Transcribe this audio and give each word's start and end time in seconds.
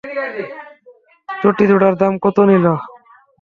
চটি 1.29 1.63
জোড়ার 1.69 1.93
দাম 2.01 2.13
কত 2.23 2.37
নিলো? 2.49 2.73